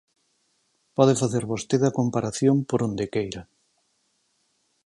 [0.97, 3.43] Pode facer vostede a comparación por onde queira.